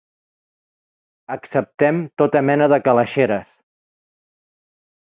Acceptem 1.35 2.01
tota 2.23 2.43
mena 2.49 2.71
de 2.75 2.81
calaixeres. 2.89 3.57